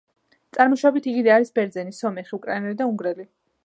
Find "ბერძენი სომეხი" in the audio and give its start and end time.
1.59-2.37